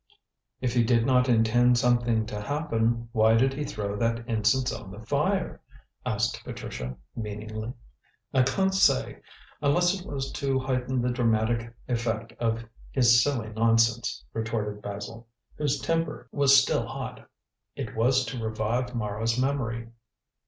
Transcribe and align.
"If 0.61 0.73
he 0.73 0.83
did 0.83 1.05
not 1.05 1.29
intend 1.29 1.77
something 1.77 2.25
to 2.25 2.41
happen, 2.41 3.07
why 3.11 3.35
did 3.35 3.53
he 3.53 3.63
throw 3.63 3.95
that 3.97 4.27
incense 4.27 4.73
on 4.73 4.89
the 4.89 4.99
fire?" 5.05 5.61
asked 6.03 6.41
Patricia 6.43 6.97
meaningly. 7.15 7.73
"I 8.33 8.41
can't 8.41 8.73
say, 8.73 9.21
unless 9.61 9.93
it 9.93 10.03
was 10.03 10.31
to 10.31 10.57
heighten 10.57 11.03
the 11.03 11.11
dramatic 11.11 11.71
effect 11.87 12.33
of 12.39 12.65
his 12.91 13.21
silly 13.23 13.49
nonsense," 13.49 14.25
retorted 14.33 14.81
Basil, 14.81 15.27
whose 15.59 15.79
temper 15.79 16.27
was 16.31 16.59
still 16.59 16.87
hot. 16.87 17.29
"It 17.75 17.95
was 17.95 18.25
to 18.25 18.43
revive 18.43 18.95
Mara's 18.95 19.37
memory." 19.39 19.89